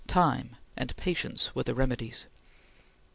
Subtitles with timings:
[0.07, 2.25] Time and patience were the remedies.